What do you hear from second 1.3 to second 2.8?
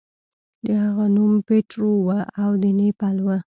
پیټرو و او د